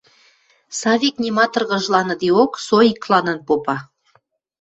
[0.79, 3.77] Савик, нима тыргыжланыдеок, со икладын попа.